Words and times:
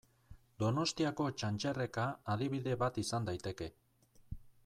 Donostiako 0.61 1.27
Txantxerreka 1.41 2.07
adibide 2.37 2.75
bat 2.87 2.99
izan 3.05 3.31
daiteke. 3.31 3.71